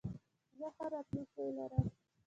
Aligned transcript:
زه 0.57 0.67
ښه 0.75 0.85
راتلونکې 0.93 1.43
لرم. 1.57 1.85